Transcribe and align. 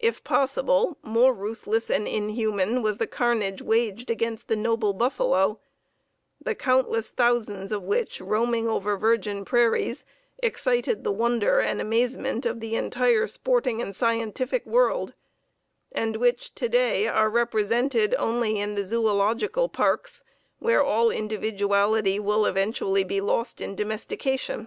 If 0.00 0.24
possible, 0.24 0.98
more 1.04 1.32
ruthless 1.32 1.88
and 1.88 2.08
inhuman 2.08 2.82
was 2.82 2.98
the 2.98 3.06
carnage 3.06 3.62
waged 3.62 4.10
against 4.10 4.48
the 4.48 4.56
noble 4.56 4.92
buffalo, 4.92 5.60
the 6.40 6.56
countless 6.56 7.10
thousands 7.12 7.70
of 7.70 7.84
which 7.84 8.20
roaming 8.20 8.66
over 8.66 8.96
virgin 8.96 9.44
prairies 9.44 10.04
excited 10.38 11.04
the 11.04 11.12
wonder 11.12 11.60
and 11.60 11.80
amazement 11.80 12.44
of 12.44 12.58
the 12.58 12.74
entire 12.74 13.28
sporting 13.28 13.80
and 13.80 13.94
scientific 13.94 14.66
world, 14.66 15.14
and 15.92 16.16
which, 16.16 16.52
to 16.56 16.68
day, 16.68 17.06
are 17.06 17.30
represented 17.30 18.16
only 18.18 18.58
in 18.58 18.74
the 18.74 18.82
zoölogical 18.82 19.72
parks, 19.72 20.24
where 20.58 20.82
all 20.82 21.08
individuality 21.08 22.18
will 22.18 22.46
eventually 22.46 23.04
be 23.04 23.20
lost 23.20 23.60
in 23.60 23.76
domestication. 23.76 24.66